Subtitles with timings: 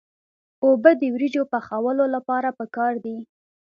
[0.65, 3.17] اوبه د وریجو پخولو لپاره پکار دي.